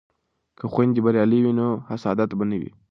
که 0.57 0.63
خویندې 0.73 1.01
بریالۍ 1.05 1.39
وي 1.41 1.53
نو 1.59 1.67
حسادت 1.89 2.29
به 2.37 2.43
نه 2.49 2.57
وي. 2.61 2.71